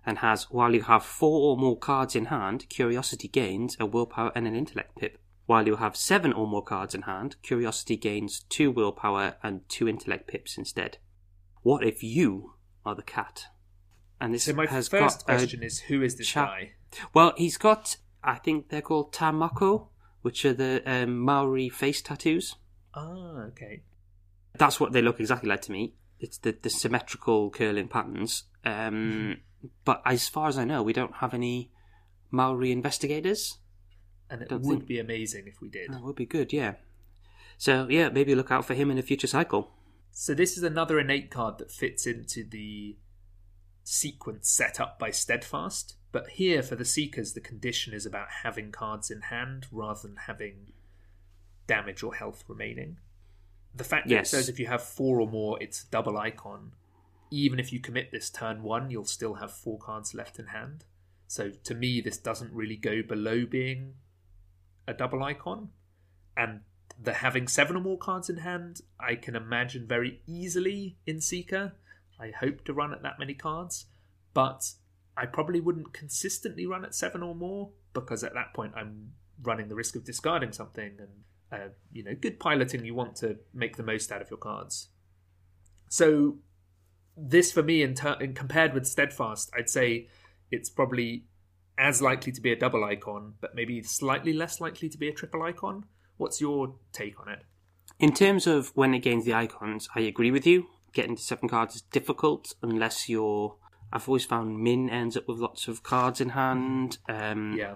and 0.05 0.17
has 0.17 0.51
while 0.51 0.75
you 0.75 0.81
have 0.81 1.05
four 1.05 1.49
or 1.49 1.57
more 1.57 1.77
cards 1.77 2.13
in 2.13 2.25
hand, 2.25 2.67
Curiosity 2.67 3.29
gains 3.29 3.77
a 3.79 3.85
willpower 3.85 4.33
and 4.35 4.45
an 4.45 4.53
intellect 4.53 4.97
pip. 4.97 5.17
While 5.45 5.65
you 5.65 5.77
have 5.77 5.95
seven 5.95 6.33
or 6.33 6.45
more 6.45 6.63
cards 6.63 6.93
in 6.93 7.03
hand, 7.03 7.37
Curiosity 7.41 7.95
gains 7.95 8.41
two 8.49 8.71
willpower 8.71 9.37
and 9.41 9.61
two 9.69 9.87
intellect 9.87 10.27
pips 10.27 10.57
instead. 10.57 10.97
What 11.61 11.85
if 11.85 12.03
you 12.03 12.55
are 12.85 12.95
the 12.95 13.01
cat? 13.01 13.45
And 14.19 14.33
this 14.33 14.43
So 14.45 14.53
my 14.53 14.65
has 14.67 14.87
first 14.87 15.25
got 15.27 15.35
question 15.37 15.63
is, 15.63 15.79
who 15.81 16.01
is 16.01 16.15
this 16.15 16.27
chap- 16.27 16.47
guy? 16.47 16.71
well, 17.13 17.33
he's 17.37 17.57
got, 17.57 17.97
I 18.23 18.35
think 18.35 18.69
they're 18.69 18.81
called 18.81 19.13
tā 19.13 19.33
moko, 19.33 19.87
which 20.21 20.45
are 20.45 20.53
the 20.53 20.81
um, 20.85 21.19
Maori 21.19 21.69
face 21.69 22.01
tattoos. 22.01 22.55
Ah, 22.93 23.43
okay. 23.49 23.83
That's 24.57 24.79
what 24.79 24.93
they 24.93 25.01
look 25.01 25.19
exactly 25.19 25.49
like 25.49 25.61
to 25.63 25.71
me. 25.71 25.93
It's 26.19 26.37
the, 26.37 26.55
the 26.59 26.69
symmetrical 26.69 27.49
curling 27.51 27.89
patterns. 27.89 28.43
Um, 28.63 29.37
but 29.85 30.01
as 30.05 30.29
far 30.29 30.47
as 30.47 30.57
I 30.57 30.63
know, 30.63 30.81
we 30.81 30.93
don't 30.93 31.15
have 31.15 31.33
any 31.33 31.71
Maori 32.31 32.71
investigators. 32.71 33.57
And 34.29 34.41
it 34.41 34.49
Don't 34.49 34.61
would 34.63 34.77
think- 34.79 34.87
be 34.87 34.99
amazing 34.99 35.45
if 35.47 35.61
we 35.61 35.69
did. 35.69 35.91
That 35.91 36.01
would 36.01 36.15
be 36.15 36.25
good, 36.25 36.51
yeah. 36.53 36.75
So, 37.57 37.87
yeah, 37.89 38.09
maybe 38.09 38.33
look 38.33 38.49
out 38.51 38.65
for 38.65 38.73
him 38.73 38.89
in 38.89 38.97
a 38.97 39.01
future 39.03 39.27
cycle. 39.27 39.71
So 40.11 40.33
this 40.33 40.57
is 40.57 40.63
another 40.63 40.99
innate 40.99 41.29
card 41.29 41.57
that 41.59 41.71
fits 41.71 42.07
into 42.07 42.43
the 42.43 42.97
sequence 43.85 44.49
set 44.49 44.79
up 44.79 44.99
by 44.99 45.11
Steadfast. 45.11 45.95
But 46.11 46.31
here, 46.31 46.61
for 46.63 46.75
the 46.75 46.85
Seekers, 46.85 47.33
the 47.33 47.39
condition 47.41 47.93
is 47.93 48.05
about 48.05 48.27
having 48.43 48.71
cards 48.71 49.11
in 49.11 49.21
hand 49.21 49.67
rather 49.71 50.01
than 50.07 50.17
having 50.27 50.71
damage 51.67 52.03
or 52.03 52.15
health 52.15 52.43
remaining. 52.47 52.97
The 53.73 53.83
fact 53.83 54.07
Yes. 54.07 54.31
that 54.31 54.37
it 54.37 54.39
says 54.39 54.49
if 54.49 54.59
you 54.59 54.67
have 54.67 54.81
four 54.81 55.19
or 55.21 55.27
more, 55.27 55.61
it's 55.61 55.83
a 55.83 55.89
double 55.89 56.17
icon. 56.17 56.73
Even 57.31 57.59
if 57.59 57.71
you 57.71 57.79
commit 57.79 58.11
this 58.11 58.29
turn 58.29 58.63
one, 58.63 58.89
you'll 58.89 59.05
still 59.05 59.35
have 59.35 59.51
four 59.51 59.77
cards 59.77 60.13
left 60.13 60.39
in 60.39 60.47
hand. 60.47 60.85
So 61.27 61.51
to 61.51 61.75
me, 61.75 62.01
this 62.01 62.17
doesn't 62.17 62.53
really 62.53 62.77
go 62.77 63.01
below 63.01 63.45
being 63.45 63.95
a 64.87 64.93
double 64.93 65.21
icon. 65.23 65.69
And 66.37 66.61
the 67.01 67.15
having 67.15 67.47
seven 67.47 67.75
or 67.75 67.81
more 67.81 67.97
cards 67.97 68.29
in 68.29 68.37
hand, 68.37 68.81
I 68.99 69.15
can 69.15 69.35
imagine 69.35 69.85
very 69.85 70.21
easily 70.25 70.97
in 71.05 71.19
Seeker. 71.19 71.73
I 72.19 72.31
hope 72.31 72.63
to 72.65 72.73
run 72.73 72.93
at 72.93 73.03
that 73.03 73.19
many 73.19 73.33
cards, 73.33 73.85
but 74.33 74.71
I 75.17 75.25
probably 75.25 75.59
wouldn't 75.59 75.93
consistently 75.93 76.65
run 76.65 76.85
at 76.85 76.95
seven 76.95 77.23
or 77.23 77.35
more 77.35 77.71
because 77.93 78.23
at 78.23 78.33
that 78.33 78.53
point 78.53 78.73
I'm 78.75 79.11
running 79.41 79.69
the 79.69 79.75
risk 79.75 79.95
of 79.95 80.03
discarding 80.03 80.51
something. 80.51 80.97
And 80.99 81.09
uh, 81.51 81.67
you 81.91 82.03
know, 82.03 82.15
good 82.15 82.39
piloting, 82.39 82.85
you 82.85 82.93
want 82.93 83.15
to 83.17 83.37
make 83.53 83.77
the 83.77 83.83
most 83.83 84.11
out 84.11 84.21
of 84.21 84.29
your 84.29 84.39
cards. 84.39 84.89
So 85.89 86.37
this 87.15 87.51
for 87.51 87.63
me, 87.63 87.81
in, 87.81 87.95
ter- 87.95 88.19
in 88.19 88.33
compared 88.33 88.73
with 88.73 88.85
Steadfast, 88.85 89.51
I'd 89.57 89.69
say 89.69 90.09
it's 90.51 90.69
probably 90.69 91.25
as 91.77 92.01
likely 92.01 92.31
to 92.31 92.41
be 92.41 92.51
a 92.51 92.55
double 92.55 92.83
icon, 92.83 93.33
but 93.41 93.55
maybe 93.55 93.81
slightly 93.83 94.33
less 94.33 94.61
likely 94.61 94.89
to 94.89 94.97
be 94.97 95.09
a 95.09 95.13
triple 95.13 95.43
icon. 95.43 95.85
What's 96.17 96.39
your 96.39 96.75
take 96.93 97.19
on 97.19 97.29
it? 97.29 97.39
In 97.99 98.13
terms 98.13 98.47
of 98.47 98.71
when 98.75 98.93
it 98.93 98.99
gains 98.99 99.25
the 99.25 99.33
icons, 99.33 99.89
I 99.95 100.01
agree 100.01 100.31
with 100.31 100.45
you. 100.45 100.67
Getting 100.95 101.17
to 101.17 101.21
seven 101.21 101.49
cards 101.49 101.75
is 101.75 101.81
difficult 101.81 102.55
unless 102.63 103.09
you're. 103.09 103.57
I've 103.93 104.07
always 104.09 104.25
found 104.25 104.65
Minh 104.65 104.89
ends 104.91 105.15
up 105.15 105.27
with 105.27 105.37
lots 105.39 105.67
of 105.67 105.83
cards 105.83 106.19
in 106.21 106.29
hand. 106.29 106.97
Um, 107.07 107.53
Yeah, 107.57 107.75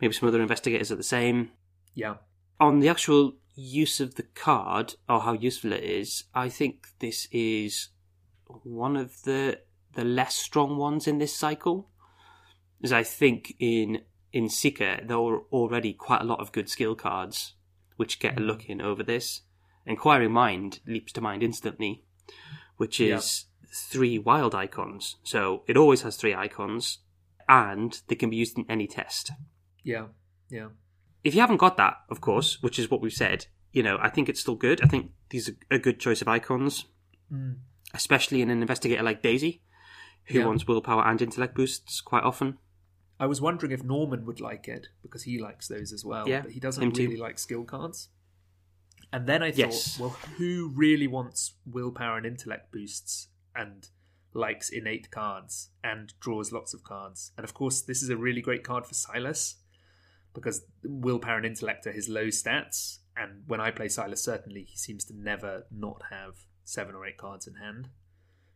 Maybe 0.00 0.12
some 0.12 0.28
other 0.28 0.42
investigators 0.42 0.92
are 0.92 0.96
the 0.96 1.02
same. 1.02 1.52
yeah, 1.94 2.16
On 2.60 2.80
the 2.80 2.88
actual 2.88 3.34
use 3.54 4.00
of 4.00 4.16
the 4.16 4.24
card 4.24 4.96
or 5.08 5.20
how 5.20 5.32
useful 5.32 5.72
it 5.72 5.84
is, 5.84 6.24
I 6.34 6.48
think 6.48 6.88
this 6.98 7.28
is 7.30 7.88
one 8.64 8.96
of 8.96 9.22
the 9.22 9.60
the 9.94 10.04
less 10.04 10.34
strong 10.34 10.76
ones 10.76 11.06
in 11.06 11.18
this 11.18 11.34
cycle. 11.34 11.88
As 12.82 12.92
I 12.92 13.04
think 13.04 13.54
in 13.60 14.02
in 14.32 14.48
Seeker 14.48 14.98
there 15.04 15.16
are 15.16 15.40
already 15.52 15.92
quite 15.92 16.22
a 16.22 16.24
lot 16.32 16.40
of 16.40 16.52
good 16.52 16.68
skill 16.68 16.94
cards 16.96 17.54
which 17.96 18.20
get 18.20 18.36
a 18.36 18.42
look 18.42 18.68
in 18.68 18.80
over 18.80 19.02
this. 19.04 19.42
Inquiring 19.86 20.32
Mind 20.32 20.80
leaps 20.86 21.12
to 21.12 21.20
mind 21.20 21.42
instantly, 21.42 22.04
which 22.76 23.00
is 23.00 23.44
three 23.72 24.18
wild 24.18 24.54
icons. 24.54 25.16
So 25.22 25.62
it 25.66 25.76
always 25.76 26.02
has 26.02 26.16
three 26.16 26.34
icons, 26.34 26.98
and 27.48 28.00
they 28.08 28.14
can 28.14 28.30
be 28.30 28.36
used 28.36 28.58
in 28.58 28.64
any 28.68 28.86
test 28.86 29.32
yeah, 29.84 30.06
yeah. 30.50 30.68
if 31.24 31.34
you 31.34 31.40
haven't 31.40 31.56
got 31.56 31.76
that, 31.78 31.94
of 32.10 32.20
course, 32.20 32.62
which 32.62 32.78
is 32.78 32.90
what 32.90 33.00
we've 33.00 33.12
said, 33.12 33.46
you 33.72 33.82
know, 33.82 33.98
I 34.00 34.10
think 34.10 34.28
it's 34.28 34.40
still 34.40 34.54
good. 34.56 34.82
I 34.82 34.86
think 34.86 35.12
these 35.30 35.48
are 35.48 35.56
a 35.70 35.78
good 35.78 35.98
choice 36.00 36.20
of 36.22 36.28
icons, 36.28 36.84
Mm. 37.32 37.56
especially 37.94 38.40
in 38.42 38.50
an 38.50 38.60
investigator 38.60 39.02
like 39.02 39.22
Daisy, 39.22 39.62
who 40.24 40.38
Yeah. 40.40 40.46
wants 40.46 40.66
willpower 40.66 41.04
and 41.06 41.20
intellect 41.22 41.54
boosts 41.54 42.00
quite 42.00 42.22
often. 42.24 42.58
I 43.20 43.26
was 43.26 43.40
wondering 43.40 43.72
if 43.72 43.82
Norman 43.82 44.24
would 44.26 44.40
like 44.40 44.68
it 44.68 44.88
because 45.02 45.24
he 45.24 45.38
likes 45.38 45.68
those 45.68 45.92
as 45.92 46.04
well. 46.04 46.28
Yeah, 46.28 46.42
but 46.42 46.52
he 46.52 46.60
doesn't 46.60 46.96
really 46.96 47.16
like 47.16 47.38
skill 47.38 47.64
cards. 47.64 48.10
And 49.12 49.26
then 49.26 49.42
I 49.42 49.50
thought, 49.50 49.58
Yes. 49.58 49.98
well, 49.98 50.10
who 50.36 50.70
really 50.74 51.06
wants 51.06 51.54
willpower 51.64 52.16
and 52.18 52.26
intellect 52.26 52.70
boosts 52.72 53.28
and 53.54 53.88
likes 54.34 54.68
innate 54.68 55.10
cards 55.10 55.70
and 55.82 56.12
draws 56.20 56.52
lots 56.52 56.74
of 56.74 56.84
cards? 56.84 57.32
And 57.36 57.44
of 57.44 57.54
course, 57.54 57.80
this 57.82 58.02
is 58.02 58.10
a 58.10 58.16
really 58.16 58.40
great 58.42 58.64
card 58.64 58.86
for 58.86 58.94
Silas 58.94 59.56
because 60.34 60.62
willpower 60.84 61.38
and 61.38 61.46
intellect 61.46 61.86
are 61.86 61.92
his 61.92 62.08
low 62.08 62.26
stats. 62.26 62.98
And 63.16 63.42
when 63.46 63.60
I 63.60 63.70
play 63.70 63.88
Silas, 63.88 64.22
certainly 64.22 64.64
he 64.64 64.76
seems 64.76 65.04
to 65.06 65.14
never 65.16 65.64
not 65.70 66.02
have 66.10 66.34
seven 66.64 66.94
or 66.94 67.06
eight 67.06 67.16
cards 67.16 67.46
in 67.46 67.54
hand 67.54 67.88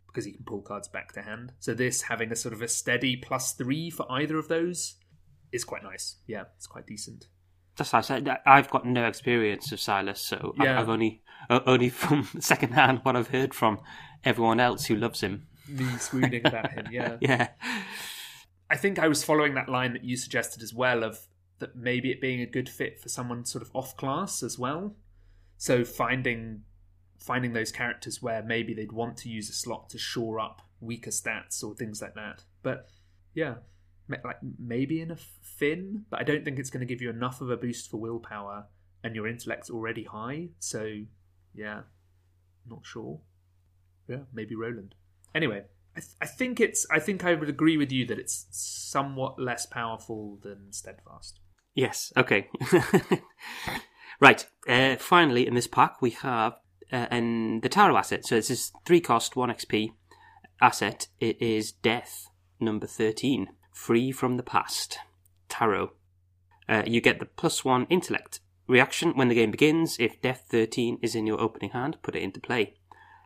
because 0.07 0.27
he 0.27 0.33
can 0.33 0.45
pull 0.45 0.61
cards 0.61 0.87
back 0.87 1.13
to 1.13 1.23
hand. 1.23 1.55
So 1.59 1.73
this 1.73 2.03
having 2.03 2.31
a 2.31 2.37
sort 2.37 2.53
of 2.53 2.61
a 2.61 2.69
steady 2.69 3.17
plus 3.17 3.55
three 3.55 3.89
for 3.89 4.05
either 4.13 4.37
of 4.39 4.49
those 4.49 4.97
is 5.51 5.65
quite 5.65 5.83
nice. 5.83 6.17
Yeah, 6.27 6.45
it's 6.57 6.67
quite 6.67 6.87
decent. 6.87 7.29
That's. 7.77 7.95
I- 7.95 8.01
said 8.01 8.29
I've 8.47 8.71
got 8.71 8.85
no 8.87 9.07
experience 9.07 9.73
of 9.73 9.81
Silas, 9.81 10.21
so 10.21 10.55
Yeah. 10.63 10.81
I've 10.81 10.89
only 10.89 11.23
only 11.51 11.89
from 11.89 12.29
secondhand 12.41 13.01
what 13.03 13.17
I've 13.17 13.29
heard 13.29 13.55
from 13.55 13.81
everyone 14.25 14.61
else 14.61 14.87
who 14.87 14.97
loves 14.97 15.21
him. 15.21 15.47
Me 15.69 15.87
swooning 15.99 16.45
about 16.47 16.71
him. 16.73 16.87
Yeah, 16.91 17.17
Yeah, 17.21 17.49
I 18.71 18.77
think 18.77 18.99
I 18.99 19.09
was 19.09 19.23
following 19.25 19.55
that 19.55 19.69
line 19.69 19.93
that 19.93 20.05
you 20.05 20.17
suggested 20.17 20.63
as 20.63 20.73
well 20.75 21.03
of 21.05 21.19
that 21.59 21.77
maybe 21.77 22.11
it 22.11 22.21
being 22.21 22.41
a 22.41 22.47
good 22.47 22.69
fit 22.69 23.01
for 23.01 23.09
someone 23.09 23.45
sort 23.45 23.63
of 23.63 23.71
off 23.75 23.97
class 23.97 24.43
as 24.43 24.59
well. 24.59 24.95
So 25.59 25.85
finding 25.85 26.63
finding 27.19 27.53
those 27.53 27.71
characters 27.71 28.21
where 28.21 28.43
maybe 28.43 28.75
they'd 28.75 28.91
want 28.93 29.17
to 29.19 29.29
use 29.29 29.49
a 29.49 29.53
slot 29.53 29.89
to 29.91 29.99
shore 29.99 30.41
up 30.41 30.63
weaker 30.81 31.11
stats 31.11 31.63
or 31.63 31.75
things 31.75 32.03
like 32.03 32.15
that. 32.15 32.43
But 32.65 32.89
yeah, 33.35 33.55
like 34.09 34.37
maybe 34.59 35.01
in 35.01 35.11
a 35.11 35.17
Finn, 35.17 36.05
but 36.11 36.21
I 36.21 36.25
don't 36.25 36.45
think 36.45 36.59
it's 36.59 36.71
going 36.71 36.81
to 36.81 36.87
give 36.87 37.01
you 37.01 37.11
enough 37.11 37.41
of 37.41 37.51
a 37.51 37.57
boost 37.57 37.91
for 37.91 37.99
willpower, 37.99 38.67
and 39.03 39.15
your 39.15 39.27
intellect's 39.27 39.71
already 39.71 40.05
high. 40.05 40.49
So 40.59 41.03
yeah, 41.55 41.83
not 42.69 42.85
sure. 42.85 43.21
Yeah, 44.09 44.21
maybe 44.33 44.55
Roland. 44.55 44.95
Anyway, 45.35 45.63
I, 45.97 46.01
th- 46.01 46.17
I 46.21 46.27
think 46.27 46.61
it's. 46.61 46.87
I 46.91 46.99
think 46.99 47.25
I 47.25 47.35
would 47.35 47.49
agree 47.49 47.77
with 47.77 47.93
you 47.93 48.07
that 48.07 48.19
it's 48.19 48.47
somewhat 48.51 49.39
less 49.39 49.67
powerful 49.67 50.39
than 50.43 50.73
Steadfast. 50.73 51.41
Yes. 51.75 52.13
Okay. 52.17 52.49
right. 54.21 54.47
Uh, 54.69 54.97
finally, 54.97 55.47
in 55.47 55.55
this 55.55 55.67
pack, 55.67 56.03
we 56.03 56.11
have 56.11 56.55
uh, 56.93 57.07
the 57.11 57.69
tarot 57.71 57.97
asset. 57.97 58.27
So 58.27 58.37
this 58.37 58.51
is 58.51 58.73
three 58.85 59.01
cost, 59.01 59.37
one 59.37 59.51
XP 59.51 59.91
asset. 60.61 61.09
It 61.21 61.41
is 61.41 61.73
Death 61.73 62.27
number 62.61 62.87
thirteen, 62.87 63.49
free 63.73 64.13
from 64.13 64.37
the 64.37 64.43
past. 64.43 64.99
Tarot. 65.49 65.93
Uh, 66.69 66.83
you 66.87 67.01
get 67.01 67.19
the 67.19 67.27
plus 67.27 67.65
one 67.65 67.87
intellect 67.91 68.41
reaction 68.69 69.17
when 69.17 69.29
the 69.29 69.35
game 69.35 69.51
begins. 69.51 69.97
If 69.99 70.23
Death 70.23 70.45
thirteen 70.49 70.99
is 71.03 71.15
in 71.15 71.27
your 71.27 71.41
opening 71.41 71.71
hand, 71.71 71.99
put 72.03 72.15
it 72.15 72.23
into 72.23 72.41
play. 72.41 72.75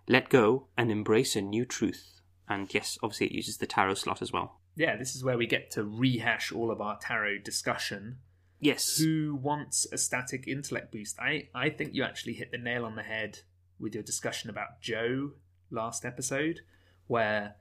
Let 0.08 0.28
go 0.28 0.68
and 0.76 0.90
embrace 0.90 1.36
a 1.36 1.40
new 1.40 1.64
truth. 1.64 2.20
And 2.48 2.72
yes, 2.72 2.96
obviously, 3.02 3.26
it 3.26 3.32
uses 3.32 3.58
the 3.58 3.66
tarot 3.66 3.94
slot 3.94 4.22
as 4.22 4.32
well. 4.32 4.60
Yeah, 4.76 4.96
this 4.96 5.16
is 5.16 5.24
where 5.24 5.38
we 5.38 5.46
get 5.46 5.70
to 5.72 5.84
rehash 5.84 6.52
all 6.52 6.70
of 6.70 6.80
our 6.80 6.98
tarot 7.00 7.38
discussion. 7.38 8.18
Yes. 8.60 8.98
Who 8.98 9.34
wants 9.34 9.86
a 9.92 9.98
static 9.98 10.46
intellect 10.46 10.92
boost? 10.92 11.18
I, 11.18 11.48
I 11.54 11.70
think 11.70 11.94
you 11.94 12.04
actually 12.04 12.34
hit 12.34 12.52
the 12.52 12.58
nail 12.58 12.84
on 12.84 12.94
the 12.94 13.02
head 13.02 13.40
with 13.78 13.94
your 13.94 14.02
discussion 14.02 14.48
about 14.48 14.80
Joe 14.80 15.32
last 15.70 16.04
episode, 16.04 16.60
where 17.06 17.56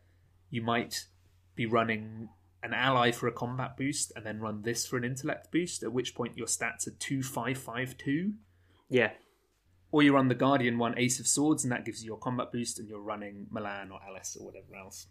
you 0.49 0.61
might 0.61 1.07
be 1.55 1.65
running 1.65 2.29
an 2.65 2.73
ally 2.73 3.11
for 3.11 3.27
a 3.27 3.31
combat 3.31 3.77
boost 3.77 4.11
and 4.15 4.25
then 4.25 4.39
run 4.39 4.63
this 4.63 4.85
for 4.85 4.97
an 4.97 5.03
intellect 5.03 5.51
boost, 5.51 5.83
at 5.83 5.93
which 5.93 6.15
point 6.15 6.37
your 6.37 6.47
stats 6.47 6.87
are 6.87 6.91
2552. 6.99 8.33
Yeah. 8.89 9.11
Or 9.91 10.03
you 10.03 10.13
run 10.13 10.27
the 10.27 10.35
Guardian 10.35 10.77
one, 10.77 10.97
Ace 10.97 11.19
of 11.19 11.27
Swords, 11.27 11.63
and 11.63 11.71
that 11.71 11.85
gives 11.85 12.03
you 12.03 12.07
your 12.07 12.17
combat 12.17 12.51
boost, 12.51 12.79
and 12.79 12.89
you're 12.89 12.99
running 12.99 13.47
Milan 13.51 13.91
or 13.91 13.99
Alice 14.05 14.35
or 14.39 14.45
whatever 14.45 14.75
else. 14.75 15.07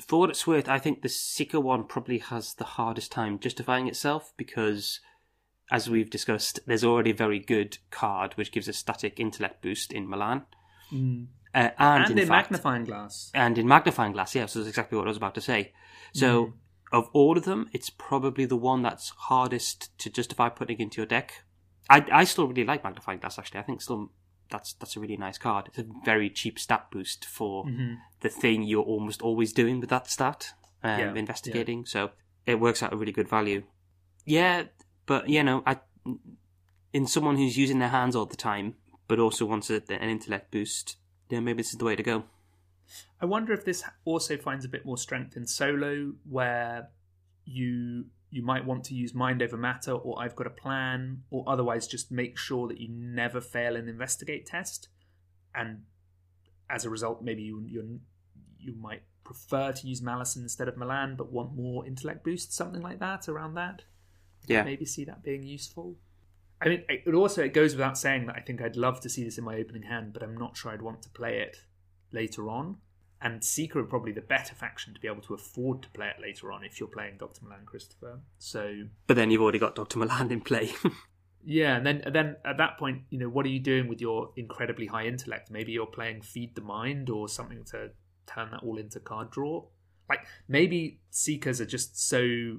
For 0.00 0.18
what 0.18 0.30
it's 0.30 0.46
worth, 0.46 0.68
I 0.68 0.78
think 0.78 1.00
the 1.00 1.08
Seeker 1.08 1.60
one 1.60 1.84
probably 1.84 2.18
has 2.18 2.54
the 2.54 2.64
hardest 2.64 3.10
time 3.12 3.38
justifying 3.38 3.86
itself 3.88 4.34
because 4.36 5.00
as 5.70 5.88
we've 5.88 6.10
discussed, 6.10 6.60
there's 6.66 6.84
already 6.84 7.10
a 7.12 7.14
very 7.14 7.38
good 7.38 7.78
card 7.90 8.34
which 8.34 8.52
gives 8.52 8.68
a 8.68 8.72
static 8.72 9.18
intellect 9.18 9.62
boost 9.62 9.92
in 9.92 10.08
Milan. 10.08 10.44
Mm. 10.92 11.28
Uh, 11.54 11.70
and, 11.78 12.02
And, 12.04 12.12
in, 12.12 12.18
in, 12.18 12.28
fact, 12.28 12.50
magnifying 12.50 12.84
glass. 12.84 13.30
and 13.32 13.56
in 13.56 13.66
magnifying 13.66 14.12
glass, 14.12 14.34
yes, 14.34 14.52
that's 14.52 14.68
exactly 14.68 14.98
what 14.98 15.06
I 15.06 15.08
was 15.08 15.16
about 15.16 15.34
to 15.36 15.40
say. 15.40 15.72
So, 16.12 16.52
of 16.96 17.10
all 17.12 17.36
of 17.36 17.44
them, 17.44 17.68
it's 17.72 17.90
probably 17.90 18.46
the 18.46 18.56
one 18.56 18.82
that's 18.82 19.10
hardest 19.10 19.96
to 19.98 20.10
justify 20.10 20.48
putting 20.48 20.80
into 20.80 20.96
your 20.96 21.06
deck. 21.06 21.44
I, 21.90 22.04
I 22.10 22.24
still 22.24 22.48
really 22.48 22.64
like 22.64 22.82
magnifying 22.82 23.20
glass. 23.20 23.38
Actually, 23.38 23.60
I 23.60 23.62
think 23.64 23.82
still 23.82 24.10
that's 24.50 24.72
that's 24.74 24.96
a 24.96 25.00
really 25.00 25.16
nice 25.16 25.38
card. 25.38 25.66
It's 25.68 25.78
a 25.78 25.86
very 26.04 26.30
cheap 26.30 26.58
stat 26.58 26.86
boost 26.90 27.24
for 27.24 27.66
the 28.20 28.28
thing 28.28 28.62
you're 28.62 28.82
almost 28.82 29.22
always 29.22 29.52
doing 29.52 29.80
with 29.80 29.90
that 29.90 30.08
stat, 30.10 30.54
um, 30.82 30.98
Yeah, 30.98 31.14
investigating. 31.14 31.84
So 31.86 32.10
it 32.46 32.58
works 32.60 32.82
out 32.82 32.92
a 32.92 32.96
really 32.96 33.12
good 33.12 33.28
value. 33.28 33.64
Yeah, 34.24 34.64
but 35.04 35.28
you 35.28 35.42
know, 35.42 35.62
I 35.66 35.78
in 36.92 37.06
someone 37.06 37.36
who's 37.36 37.56
using 37.58 37.78
their 37.78 37.90
hands 37.90 38.16
all 38.16 38.26
the 38.26 38.36
time, 38.36 38.74
but 39.06 39.18
also 39.18 39.44
wants 39.44 39.70
a, 39.70 39.82
an 39.90 40.08
intellect 40.08 40.50
boost, 40.50 40.96
yeah, 41.28 41.40
maybe 41.40 41.58
this 41.58 41.72
is 41.72 41.78
the 41.78 41.84
way 41.84 41.96
to 41.96 42.02
go. 42.02 42.24
I 43.20 43.26
wonder 43.26 43.52
if 43.52 43.64
this 43.64 43.82
also 44.04 44.36
finds 44.36 44.64
a 44.64 44.68
bit 44.68 44.84
more 44.84 44.98
strength 44.98 45.36
in 45.36 45.46
solo, 45.46 46.12
where 46.28 46.90
you 47.44 48.06
you 48.30 48.42
might 48.42 48.64
want 48.64 48.84
to 48.84 48.94
use 48.94 49.14
mind 49.14 49.42
over 49.42 49.56
matter, 49.56 49.92
or 49.92 50.20
I've 50.20 50.36
got 50.36 50.46
a 50.46 50.50
plan, 50.50 51.22
or 51.30 51.44
otherwise 51.46 51.86
just 51.86 52.10
make 52.10 52.38
sure 52.38 52.68
that 52.68 52.78
you 52.78 52.88
never 52.90 53.40
fail 53.40 53.76
an 53.76 53.88
investigate 53.88 54.46
test, 54.46 54.88
and 55.54 55.82
as 56.68 56.84
a 56.84 56.90
result, 56.90 57.22
maybe 57.22 57.42
you 57.42 57.64
you 57.66 58.00
you 58.58 58.74
might 58.74 59.02
prefer 59.24 59.72
to 59.72 59.86
use 59.86 60.02
Malison 60.02 60.42
instead 60.42 60.68
of 60.68 60.76
Milan, 60.76 61.16
but 61.16 61.32
want 61.32 61.54
more 61.54 61.86
intellect 61.86 62.24
boost, 62.24 62.52
something 62.52 62.82
like 62.82 63.00
that 63.00 63.28
around 63.28 63.54
that. 63.54 63.82
Yeah. 64.46 64.62
maybe 64.62 64.84
see 64.84 65.04
that 65.04 65.24
being 65.24 65.42
useful. 65.42 65.96
I 66.60 66.68
mean, 66.68 66.84
it 66.88 67.12
also 67.14 67.42
it 67.42 67.52
goes 67.52 67.74
without 67.74 67.98
saying 67.98 68.26
that 68.26 68.36
I 68.36 68.40
think 68.40 68.62
I'd 68.62 68.76
love 68.76 69.00
to 69.00 69.08
see 69.08 69.24
this 69.24 69.38
in 69.38 69.44
my 69.44 69.56
opening 69.56 69.82
hand, 69.82 70.12
but 70.12 70.22
I'm 70.22 70.36
not 70.36 70.56
sure 70.56 70.70
I'd 70.70 70.82
want 70.82 71.02
to 71.02 71.08
play 71.10 71.38
it 71.38 71.58
later 72.16 72.48
on. 72.48 72.78
And 73.20 73.42
Seeker 73.42 73.80
are 73.80 73.84
probably 73.84 74.12
the 74.12 74.20
better 74.20 74.54
faction 74.54 74.92
to 74.94 75.00
be 75.00 75.08
able 75.08 75.22
to 75.22 75.34
afford 75.34 75.82
to 75.82 75.88
play 75.90 76.08
it 76.08 76.20
later 76.20 76.52
on 76.52 76.64
if 76.64 76.78
you're 76.78 76.88
playing 76.88 77.16
Doctor 77.18 77.44
Milan 77.44 77.64
Christopher. 77.64 78.20
So 78.38 78.84
But 79.06 79.16
then 79.16 79.30
you've 79.30 79.40
already 79.40 79.58
got 79.58 79.74
Doctor 79.74 79.98
Milan 79.98 80.30
in 80.30 80.40
play. 80.42 80.72
yeah, 81.44 81.76
and 81.76 81.86
then 81.86 82.02
and 82.04 82.14
then 82.14 82.36
at 82.44 82.58
that 82.58 82.78
point, 82.78 83.02
you 83.08 83.18
know, 83.18 83.28
what 83.28 83.46
are 83.46 83.50
you 83.50 83.60
doing 83.60 83.88
with 83.88 84.00
your 84.00 84.32
incredibly 84.36 84.86
high 84.86 85.06
intellect? 85.06 85.50
Maybe 85.50 85.72
you're 85.72 85.86
playing 85.86 86.22
Feed 86.22 86.54
the 86.56 86.60
Mind 86.60 87.08
or 87.08 87.28
something 87.28 87.64
to 87.70 87.90
turn 88.26 88.50
that 88.50 88.62
all 88.62 88.76
into 88.76 89.00
card 89.00 89.30
draw. 89.30 89.64
Like 90.10 90.26
maybe 90.46 91.00
Seekers 91.10 91.60
are 91.60 91.66
just 91.66 91.98
so 91.98 92.58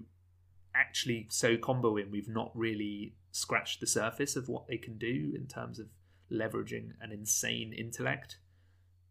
actually 0.74 1.28
so 1.30 1.56
comboing. 1.56 2.10
We've 2.10 2.30
not 2.30 2.52
really 2.56 3.14
scratched 3.32 3.80
the 3.80 3.88
surface 3.88 4.36
of 4.36 4.50
what 4.50 4.68
they 4.68 4.78
can 4.78 4.98
do 4.98 5.34
in 5.36 5.46
terms 5.48 5.80
of 5.80 5.88
leveraging 6.32 6.92
an 7.00 7.12
insane 7.12 7.74
intellect 7.74 8.38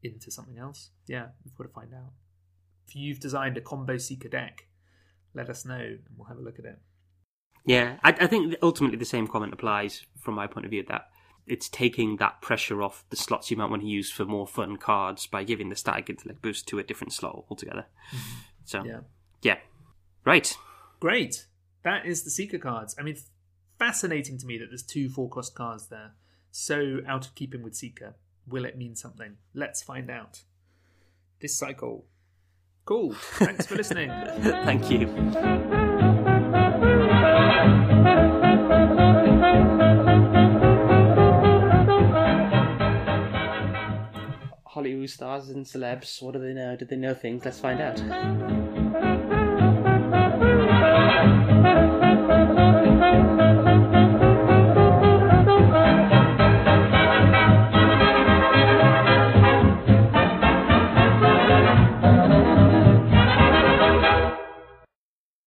into 0.07 0.31
something 0.31 0.59
else. 0.59 0.91
Yeah, 1.07 1.27
we've 1.45 1.55
got 1.55 1.65
to 1.65 1.71
find 1.71 1.93
out. 1.95 2.13
If 2.89 2.97
you've 2.97 3.21
designed 3.21 3.57
a 3.57 3.61
combo 3.61 3.99
Seeker 3.99 4.29
deck, 4.29 4.67
let 5.35 5.51
us 5.51 5.65
know 5.65 5.75
and 5.75 6.01
we'll 6.17 6.29
have 6.29 6.39
a 6.39 6.43
look 6.43 6.59
at 6.59 6.65
it. 6.65 6.79
Yeah, 7.65 7.97
I, 8.03 8.11
I 8.13 8.27
think 8.27 8.55
ultimately 8.63 8.97
the 8.97 9.05
same 9.05 9.27
comment 9.27 9.53
applies 9.53 10.07
from 10.21 10.35
my 10.35 10.47
point 10.47 10.67
of 10.67 10.71
view 10.71 10.85
that 10.89 11.09
it's 11.47 11.69
taking 11.69 12.17
that 12.17 12.41
pressure 12.41 12.83
off 12.83 13.05
the 13.11 13.17
slots 13.17 13.51
you 13.51 13.57
might 13.57 13.71
want 13.71 13.83
to 13.83 13.89
use 13.89 14.11
for 14.11 14.25
more 14.25 14.47
fun 14.47 14.77
cards 14.77 15.27
by 15.27 15.45
giving 15.45 15.69
the 15.69 15.77
static 15.77 16.09
intellect 16.11 16.43
boost 16.43 16.67
to 16.69 16.79
a 16.79 16.83
different 16.83 17.13
slot 17.13 17.45
altogether. 17.49 17.87
Mm-hmm. 18.15 18.41
So, 18.65 18.85
Yeah. 18.85 19.01
yeah. 19.43 19.59
Right. 20.25 20.57
Great. 20.99 21.47
That 21.85 22.07
is 22.07 22.25
the 22.25 22.31
Seeker 22.31 22.59
cards. 22.59 22.97
I 22.99 23.03
mean, 23.03 23.17
fascinating 23.79 24.39
to 24.39 24.47
me 24.47 24.59
that 24.59 24.67
there's 24.71 24.83
two 24.83 25.09
four 25.09 25.29
cost 25.29 25.55
cards 25.55 25.89
there. 25.89 26.15
So 26.51 27.01
out 27.07 27.27
of 27.27 27.35
keeping 27.35 27.63
with 27.63 27.77
Seeker. 27.77 28.17
Will 28.49 28.65
it 28.65 28.79
mean 28.79 28.95
something? 28.95 29.37
Let's 29.55 29.83
find 29.83 30.11
out. 30.11 30.43
This 31.41 31.57
cycle. 31.57 32.05
Cool. 32.85 33.15
Thanks 33.15 33.67
for 33.67 33.75
listening. 33.75 34.11
Thank 34.41 34.91
you. 34.91 35.07
Hollywood 44.65 45.11
stars 45.11 45.49
and 45.49 45.65
celebs, 45.65 46.23
what 46.23 46.35
do 46.35 46.39
they 46.39 46.53
know? 46.53 46.77
Did 46.77 46.91
they 46.91 46.97
know 46.97 47.15
things? 47.15 47.45
Let's 47.45 47.59
find 47.59 47.81
out. 47.81 48.01